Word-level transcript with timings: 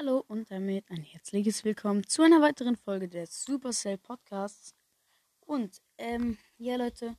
Hallo 0.00 0.24
und 0.28 0.50
damit 0.50 0.90
ein 0.90 1.02
herzliches 1.02 1.62
Willkommen 1.62 2.06
zu 2.06 2.22
einer 2.22 2.40
weiteren 2.40 2.74
Folge 2.74 3.06
des 3.06 3.44
Supercell 3.44 3.98
Podcasts. 3.98 4.74
Und, 5.40 5.82
ähm, 5.98 6.38
ja 6.56 6.76
Leute, 6.76 7.18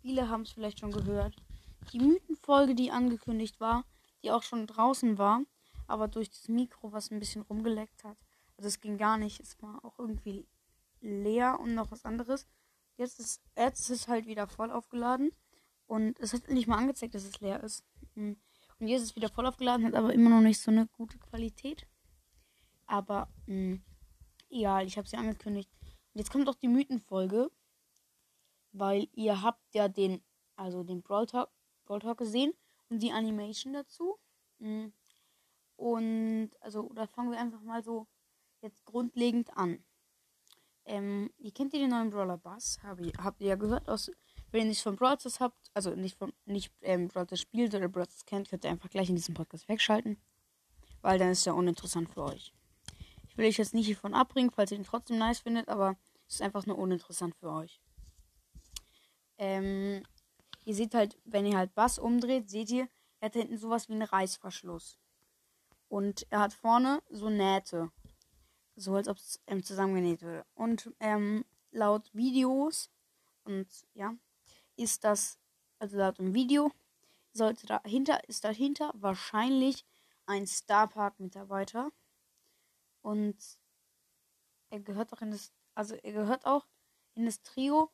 viele 0.00 0.30
haben 0.30 0.44
es 0.44 0.52
vielleicht 0.52 0.80
schon 0.80 0.92
gehört. 0.92 1.36
Die 1.92 1.98
Mythenfolge, 1.98 2.74
die 2.74 2.90
angekündigt 2.90 3.60
war, 3.60 3.84
die 4.22 4.30
auch 4.30 4.42
schon 4.42 4.66
draußen 4.66 5.18
war, 5.18 5.42
aber 5.86 6.08
durch 6.08 6.30
das 6.30 6.48
Mikro, 6.48 6.90
was 6.90 7.10
ein 7.10 7.18
bisschen 7.18 7.42
rumgeleckt 7.42 8.02
hat. 8.02 8.16
Also 8.56 8.68
es 8.68 8.80
ging 8.80 8.96
gar 8.96 9.18
nicht, 9.18 9.38
es 9.38 9.60
war 9.60 9.84
auch 9.84 9.98
irgendwie 9.98 10.48
leer 11.02 11.60
und 11.60 11.74
noch 11.74 11.90
was 11.90 12.06
anderes. 12.06 12.46
Jetzt 12.96 13.20
ist, 13.20 13.42
jetzt 13.58 13.80
ist 13.80 13.90
es 13.90 14.08
halt 14.08 14.24
wieder 14.24 14.46
voll 14.46 14.70
aufgeladen 14.70 15.32
und 15.86 16.18
es 16.18 16.32
hat 16.32 16.48
nicht 16.48 16.66
mal 16.66 16.78
angezeigt, 16.78 17.14
dass 17.14 17.24
es 17.24 17.40
leer 17.40 17.62
ist. 17.62 17.84
Und 18.14 18.38
jetzt 18.88 19.02
ist 19.02 19.10
es 19.10 19.16
wieder 19.16 19.28
voll 19.28 19.46
aufgeladen, 19.46 19.86
hat 19.86 19.94
aber 19.94 20.12
immer 20.12 20.30
noch 20.30 20.40
nicht 20.40 20.60
so 20.60 20.70
eine 20.70 20.86
gute 20.88 21.18
Qualität. 21.18 21.86
Aber 22.86 23.28
mh, 23.46 23.54
hm, 23.54 23.82
egal, 24.50 24.86
ich 24.86 24.98
habe 24.98 25.08
sie 25.08 25.16
angekündigt. 25.16 25.70
Und 25.82 26.18
jetzt 26.18 26.30
kommt 26.30 26.48
auch 26.48 26.54
die 26.54 26.68
Mythenfolge, 26.68 27.50
weil 28.72 29.08
ihr 29.12 29.42
habt 29.42 29.74
ja 29.74 29.88
den, 29.88 30.22
also 30.56 30.82
den 30.82 31.02
Brawl 31.02 31.26
Talk, 31.26 31.50
Brawl 31.84 32.00
Talk 32.00 32.18
gesehen 32.18 32.52
und 32.88 33.02
die 33.02 33.12
Animation 33.12 33.72
dazu. 33.72 34.18
Hm. 34.58 34.92
Und 35.76 36.50
also, 36.60 36.92
da 36.94 37.06
fangen 37.06 37.30
wir 37.32 37.40
einfach 37.40 37.62
mal 37.62 37.82
so 37.82 38.06
jetzt 38.60 38.84
grundlegend 38.84 39.56
an. 39.56 39.84
Ähm, 40.84 41.30
ihr 41.38 41.52
kennt 41.52 41.72
ihr 41.74 41.80
den 41.80 41.90
neuen 41.90 42.10
Brawler 42.10 42.38
Bass? 42.38 42.78
Habt 42.82 43.40
ihr 43.40 43.48
ja 43.48 43.56
gehört 43.56 43.88
aus 43.88 44.10
wenn 44.52 44.62
ihr 44.62 44.68
nicht 44.68 44.82
von 44.82 44.96
Brawl 44.96 45.16
habt, 45.40 45.70
also 45.74 45.94
nicht 45.94 46.18
von 46.18 46.32
nicht 46.44 46.72
ähm, 46.82 47.08
Brawl 47.08 47.26
spielt 47.36 47.74
oder 47.74 47.88
Brawl 47.88 48.06
kennt, 48.26 48.48
könnt 48.48 48.64
ihr 48.64 48.70
einfach 48.70 48.90
gleich 48.90 49.08
in 49.08 49.16
diesem 49.16 49.34
Podcast 49.34 49.68
wegschalten. 49.68 50.18
Weil 51.00 51.18
dann 51.18 51.30
ist 51.30 51.46
er 51.46 51.56
uninteressant 51.56 52.10
für 52.10 52.22
euch. 52.22 52.52
Ich 53.28 53.36
will 53.36 53.46
euch 53.46 53.56
jetzt 53.56 53.74
nicht 53.74 53.86
hiervon 53.86 54.14
abbringen, 54.14 54.50
falls 54.50 54.70
ihr 54.70 54.76
ihn 54.76 54.84
trotzdem 54.84 55.18
nice 55.18 55.40
findet, 55.40 55.68
aber 55.68 55.96
es 56.28 56.34
ist 56.34 56.42
einfach 56.42 56.66
nur 56.66 56.78
uninteressant 56.78 57.34
für 57.34 57.50
euch. 57.50 57.80
Ähm, 59.38 60.02
ihr 60.64 60.74
seht 60.74 60.94
halt, 60.94 61.18
wenn 61.24 61.46
ihr 61.46 61.56
halt 61.56 61.74
Bass 61.74 61.98
umdreht, 61.98 62.50
seht 62.50 62.70
ihr, 62.70 62.88
er 63.20 63.26
hat 63.26 63.32
hinten 63.32 63.56
sowas 63.56 63.88
wie 63.88 63.94
einen 63.94 64.02
Reißverschluss. 64.02 64.98
Und 65.88 66.26
er 66.30 66.40
hat 66.40 66.52
vorne 66.52 67.02
so 67.10 67.30
Nähte. 67.30 67.90
So 68.76 68.94
als 68.94 69.08
ob 69.08 69.16
es 69.16 69.40
ähm, 69.46 69.62
zusammengenäht 69.62 70.22
würde. 70.22 70.46
Und 70.54 70.92
ähm, 71.00 71.44
laut 71.70 72.08
Videos 72.14 72.90
und 73.44 73.66
ja, 73.94 74.14
ist 74.76 75.04
das, 75.04 75.38
also 75.78 75.98
laut 75.98 76.18
dem 76.18 76.34
Video, 76.34 76.70
sollte 77.32 77.66
dahinter, 77.66 78.28
ist 78.28 78.44
dahinter 78.44 78.92
wahrscheinlich 78.94 79.84
ein 80.26 80.46
Starpark-Mitarbeiter. 80.46 81.90
Und 83.02 83.36
er 84.70 84.80
gehört 84.80 85.12
auch 85.12 85.22
in 85.22 85.30
das, 85.30 85.52
also 85.74 85.94
er 85.94 86.12
gehört 86.12 86.46
auch 86.46 86.66
in 87.14 87.26
das 87.26 87.42
Trio 87.42 87.90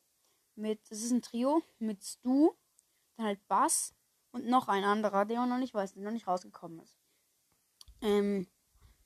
mit, 0.54 0.80
es 0.90 1.02
ist 1.02 1.12
ein 1.12 1.22
Trio 1.22 1.62
mit 1.78 2.04
Stu, 2.04 2.52
dann 3.16 3.26
halt 3.26 3.46
Bass 3.48 3.94
und 4.32 4.46
noch 4.46 4.68
ein 4.68 4.84
anderer, 4.84 5.24
der 5.24 5.46
noch 5.46 5.58
nicht 5.58 5.74
weiß, 5.74 5.94
der 5.94 6.02
noch 6.02 6.12
nicht 6.12 6.26
rausgekommen 6.26 6.80
ist. 6.80 6.98
Ähm, 8.00 8.46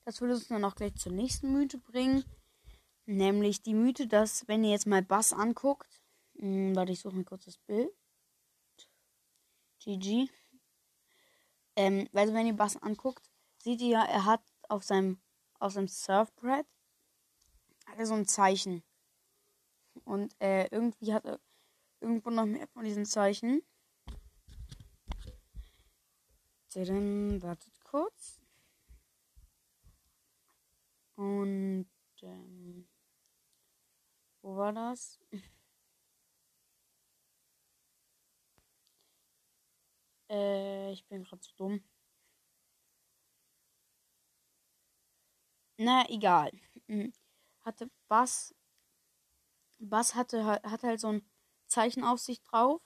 das 0.05 0.20
würde 0.20 0.34
uns 0.34 0.48
dann 0.48 0.64
auch 0.64 0.75
gleich 0.75 0.97
zur 0.97 1.12
nächsten 1.12 1.53
Mythe 1.53 1.79
bringen. 1.79 2.25
Nämlich 3.07 3.62
die 3.62 3.75
Mythe, 3.75 4.07
dass, 4.07 4.47
wenn 4.48 4.64
ihr 4.64 4.70
jetzt 4.70 4.86
mal 4.86 5.03
Bass 5.03 5.33
anguckt, 5.33 6.02
hm, 6.43 6.75
warte, 6.75 6.91
ich 6.91 6.98
suche 6.98 7.15
mir 7.15 7.25
kurz 7.25 7.45
das 7.45 7.57
Bild. 7.57 7.89
GG. 9.79 10.29
Ähm, 11.77 12.09
also 12.12 12.35
wenn 12.35 12.48
ihr 12.48 12.57
Bass 12.57 12.77
anguckt, 12.83 13.31
seht 13.59 13.81
ihr 13.81 13.91
ja, 13.91 14.05
er 14.05 14.25
hat 14.25 14.43
auf 14.69 14.83
seinem, 14.83 15.20
auf 15.61 15.73
seinem 15.73 15.87
Surfbrett 15.87 16.67
hat 17.87 17.98
er 17.98 18.07
so 18.07 18.15
ein 18.15 18.27
Zeichen. 18.27 18.83
Und 20.05 20.35
äh, 20.41 20.67
irgendwie 20.73 21.15
hat 21.15 21.25
er 21.27 21.39
irgendwo 22.01 22.31
noch 22.31 22.47
mehr 22.47 22.67
von 22.67 22.85
diesen 22.85 23.07
Zeichen. 23.07 23.63
Dann 26.75 27.41
wartet 27.41 27.81
kurz. 27.85 28.41
Und 31.14 31.89
ähm, 32.23 32.89
wo 34.41 34.57
war 34.57 34.73
das? 34.73 35.20
Äh, 40.33 40.93
ich 40.93 41.07
bin 41.07 41.23
gerade 41.25 41.43
zu 41.43 41.55
dumm. 41.57 41.85
Na, 45.79 46.05
egal. 46.09 46.51
Mhm. 46.87 47.13
Hatte 47.65 47.91
Bass. 48.09 48.55
Bass 49.81 50.15
hatte, 50.15 50.45
hatte 50.47 50.87
halt 50.87 51.01
so 51.01 51.09
ein 51.09 51.27
Zeichen 51.67 52.05
auf 52.05 52.20
sich 52.20 52.41
drauf. 52.43 52.81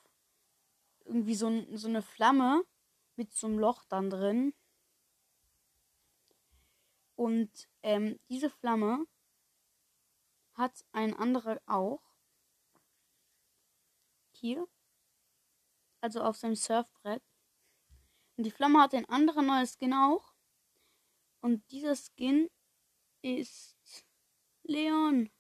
Irgendwie 1.04 1.34
so, 1.34 1.50
so 1.76 1.88
eine 1.88 2.02
Flamme 2.02 2.62
mit 3.16 3.32
so 3.32 3.46
einem 3.46 3.58
Loch 3.58 3.84
dann 3.84 4.10
drin. 4.10 4.52
Und 7.14 7.50
ähm, 7.82 8.18
diese 8.28 8.50
Flamme 8.50 9.06
hat 10.54 10.84
ein 10.92 11.14
anderer 11.14 11.60
auch. 11.66 12.02
Hier. 14.32 14.66
Also 16.00 16.22
auf 16.22 16.36
seinem 16.36 16.56
Surfbrett. 16.56 17.22
Und 18.36 18.44
die 18.44 18.50
Flamme 18.50 18.80
hat 18.80 18.94
ein 18.94 19.08
anderer 19.08 19.42
neues 19.42 19.74
Skin 19.78 19.94
auch. 19.94 20.34
Und 21.40 21.70
dieser 21.70 21.94
Skin 21.96 22.50
ist 23.22 24.04
Leon. 24.62 25.30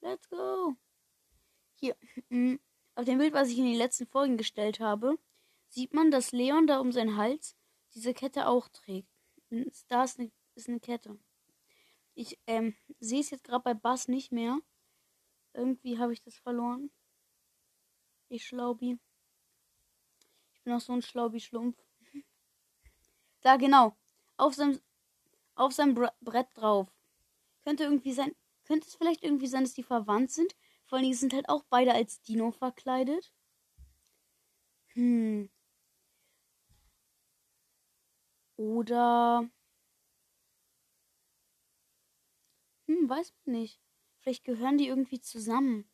Let's 0.00 0.28
go. 0.28 0.76
Hier, 1.74 1.96
mm, 2.28 2.56
auf 2.94 3.04
dem 3.04 3.18
Bild, 3.18 3.32
was 3.32 3.48
ich 3.48 3.58
in 3.58 3.64
den 3.64 3.76
letzten 3.76 4.06
Folgen 4.06 4.36
gestellt 4.36 4.80
habe, 4.80 5.18
sieht 5.68 5.94
man, 5.94 6.10
dass 6.10 6.32
Leon 6.32 6.66
da 6.66 6.80
um 6.80 6.92
seinen 6.92 7.16
Hals 7.16 7.56
diese 7.94 8.12
Kette 8.12 8.46
auch 8.46 8.68
trägt. 8.68 9.08
Da 9.88 10.04
ist 10.04 10.18
eine, 10.18 10.30
ist 10.54 10.68
eine 10.68 10.80
Kette. 10.80 11.18
Ich 12.14 12.38
ähm, 12.46 12.74
sehe 13.00 13.20
es 13.20 13.30
jetzt 13.30 13.44
gerade 13.44 13.64
bei 13.64 13.74
Bass 13.74 14.08
nicht 14.08 14.32
mehr. 14.32 14.58
Irgendwie 15.54 15.98
habe 15.98 16.12
ich 16.12 16.22
das 16.22 16.36
verloren. 16.36 16.90
Ich 18.28 18.46
Schlaubi. 18.46 18.98
Ich 20.52 20.62
bin 20.62 20.72
auch 20.72 20.80
so 20.80 20.92
ein 20.92 21.02
Schlaubi-Schlumpf. 21.02 21.76
Da, 23.42 23.56
genau. 23.56 23.96
Auf 24.36 24.54
seinem, 24.54 24.80
auf 25.54 25.72
seinem 25.72 25.94
Brett 26.20 26.48
drauf. 26.54 26.88
Könnte 27.64 27.84
irgendwie 27.84 28.12
sein. 28.12 28.34
Könnte 28.64 28.88
es 28.88 28.94
vielleicht 28.96 29.22
irgendwie 29.22 29.46
sein, 29.48 29.64
dass 29.64 29.74
die 29.74 29.82
verwandt 29.82 30.30
sind? 30.30 30.54
Vor 30.86 30.96
allen 30.96 31.04
Dingen 31.04 31.16
sind 31.16 31.34
halt 31.34 31.48
auch 31.48 31.64
beide 31.68 31.94
als 31.94 32.22
Dino 32.22 32.52
verkleidet. 32.52 33.32
Hm. 34.94 35.48
Oder. 38.56 39.48
Hm, 42.86 43.08
weiß 43.08 43.32
man 43.44 43.56
nicht. 43.60 43.80
Vielleicht 44.20 44.44
gehören 44.44 44.78
die 44.78 44.86
irgendwie 44.86 45.20
zusammen. 45.20 45.88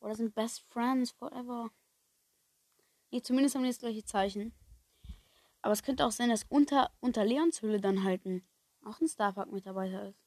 Oder 0.00 0.16
sind 0.16 0.34
Best 0.34 0.60
Friends 0.68 1.12
forever. 1.12 1.70
Nee, 3.12 3.22
zumindest 3.22 3.54
haben 3.54 3.62
die 3.62 3.68
das 3.68 3.78
gleiche 3.78 4.04
Zeichen. 4.04 4.52
Aber 5.62 5.72
es 5.72 5.84
könnte 5.84 6.04
auch 6.04 6.10
sein, 6.10 6.28
dass 6.28 6.44
unter, 6.48 6.90
unter 7.00 7.24
Leons 7.24 7.62
Hülle 7.62 7.80
dann 7.80 8.02
halt 8.02 8.26
ein, 8.26 8.44
auch 8.84 9.00
ein 9.00 9.08
Starpark-Mitarbeiter 9.08 10.08
ist. 10.08 10.20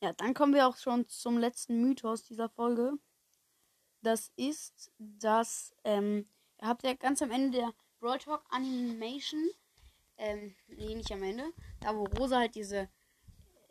Ja, 0.00 0.12
dann 0.12 0.34
kommen 0.34 0.54
wir 0.54 0.68
auch 0.68 0.76
schon 0.76 1.08
zum 1.08 1.38
letzten 1.38 1.80
Mythos 1.80 2.22
dieser 2.22 2.48
Folge. 2.48 2.92
Das 4.02 4.30
ist, 4.36 4.92
dass, 4.98 5.74
ähm, 5.82 6.28
ihr 6.60 6.68
habt 6.68 6.84
ja 6.84 6.94
ganz 6.94 7.22
am 7.22 7.30
Ende 7.30 7.58
der 7.58 7.74
Brawl 7.98 8.18
Talk 8.18 8.44
Animation, 8.50 9.50
ähm, 10.16 10.54
nee, 10.68 10.94
nicht 10.94 11.10
am 11.10 11.22
Ende, 11.22 11.52
da 11.80 11.96
wo 11.96 12.04
Rosa 12.04 12.38
halt 12.38 12.54
diese, 12.54 12.88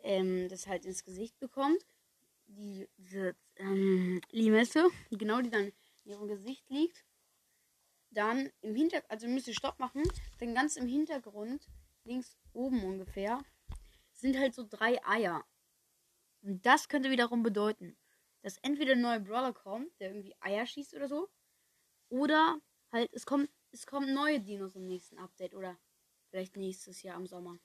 ähm, 0.00 0.48
das 0.48 0.66
halt 0.66 0.84
ins 0.84 1.04
Gesicht 1.04 1.38
bekommt, 1.38 1.86
die, 2.48 2.86
diese, 2.98 3.34
ähm, 3.56 4.20
Limesse, 4.30 4.90
genau, 5.10 5.40
die 5.40 5.50
dann 5.50 5.72
in 6.04 6.10
ihrem 6.10 6.28
Gesicht 6.28 6.68
liegt 6.68 7.04
dann 8.14 8.50
im 8.62 8.74
Hintergrund, 8.74 9.10
also 9.10 9.28
müsst 9.28 9.48
ihr 9.48 9.54
Stopp 9.54 9.78
machen, 9.78 10.02
dann 10.38 10.54
ganz 10.54 10.76
im 10.76 10.86
Hintergrund, 10.86 11.66
links 12.04 12.36
oben 12.52 12.82
ungefähr, 12.84 13.42
sind 14.12 14.38
halt 14.38 14.54
so 14.54 14.66
drei 14.68 15.04
Eier. 15.06 15.44
Und 16.42 16.64
das 16.64 16.88
könnte 16.88 17.10
wiederum 17.10 17.42
bedeuten, 17.42 17.96
dass 18.42 18.58
entweder 18.58 18.92
ein 18.92 19.00
neuer 19.00 19.20
Brawler 19.20 19.52
kommt, 19.52 19.98
der 20.00 20.08
irgendwie 20.08 20.34
Eier 20.40 20.66
schießt 20.66 20.94
oder 20.94 21.08
so, 21.08 21.28
oder 22.08 22.60
halt 22.92 23.12
es 23.12 23.26
kommt, 23.26 23.50
es 23.72 23.86
kommen 23.86 24.14
neue 24.14 24.40
Dinos 24.40 24.76
im 24.76 24.86
nächsten 24.86 25.18
Update 25.18 25.54
oder 25.54 25.78
vielleicht 26.28 26.56
nächstes 26.56 27.02
Jahr 27.02 27.16
im 27.16 27.26
Sommer. 27.26 27.58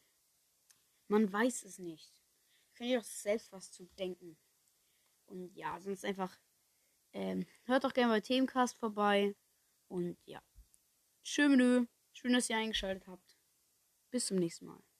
Man 1.07 1.31
weiß 1.31 1.63
es 1.63 1.79
nicht. 1.79 2.13
Könnt 2.75 2.89
ihr 2.89 2.99
doch 2.99 3.05
selbst 3.05 3.51
was 3.51 3.71
zu 3.71 3.85
denken. 3.97 4.37
Und 5.25 5.55
ja, 5.55 5.79
sonst 5.79 6.05
einfach 6.05 6.39
ähm, 7.13 7.45
hört 7.63 7.83
doch 7.83 7.93
gerne 7.93 8.13
bei 8.13 8.21
Themencast 8.21 8.77
vorbei. 8.77 9.35
Und 9.89 10.17
ja. 10.25 10.41
Schön, 11.23 11.51
Schön, 12.13 12.33
dass 12.33 12.49
ihr 12.49 12.57
eingeschaltet 12.57 13.07
habt. 13.07 13.37
Bis 14.11 14.27
zum 14.27 14.37
nächsten 14.37 14.65
Mal. 14.65 14.81